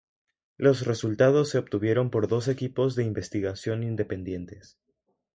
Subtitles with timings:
[0.57, 4.79] Los resultados se obtuvieron por dos equipos de investigación independientes.